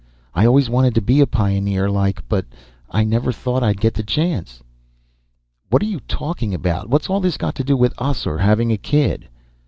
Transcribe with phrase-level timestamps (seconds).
[0.33, 2.47] "I always wanted to be a pioneer, like, but
[2.89, 4.63] I never thought I'd get the chance."
[5.69, 6.89] "What are you talking about?
[6.89, 9.29] What's all this got to do with us, or having a kid?"